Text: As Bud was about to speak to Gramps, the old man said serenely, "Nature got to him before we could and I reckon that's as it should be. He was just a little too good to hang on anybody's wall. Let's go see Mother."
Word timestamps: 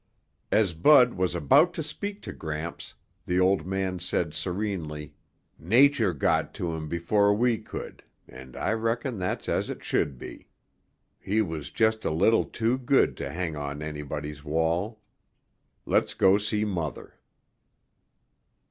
As 0.51 0.73
Bud 0.73 1.13
was 1.13 1.35
about 1.35 1.75
to 1.75 1.83
speak 1.83 2.23
to 2.23 2.33
Gramps, 2.33 2.95
the 3.27 3.39
old 3.39 3.67
man 3.67 3.99
said 3.99 4.33
serenely, 4.33 5.13
"Nature 5.59 6.11
got 6.11 6.55
to 6.55 6.73
him 6.73 6.87
before 6.89 7.35
we 7.35 7.59
could 7.59 8.01
and 8.27 8.55
I 8.57 8.71
reckon 8.73 9.19
that's 9.19 9.47
as 9.47 9.69
it 9.69 9.83
should 9.83 10.17
be. 10.17 10.47
He 11.19 11.43
was 11.43 11.69
just 11.69 12.03
a 12.03 12.09
little 12.09 12.45
too 12.45 12.79
good 12.79 13.15
to 13.17 13.29
hang 13.31 13.55
on 13.55 13.83
anybody's 13.83 14.43
wall. 14.43 15.01
Let's 15.85 16.15
go 16.15 16.39
see 16.39 16.65
Mother." 16.65 17.13